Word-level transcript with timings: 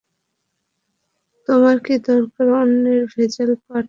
তোমার 1.47 1.77
কি 1.85 1.95
দরকার 2.07 2.47
অন্যের 2.59 3.01
ভেজাল 3.13 3.51
পা 3.57 3.75
ঢোকানোর? 3.75 3.79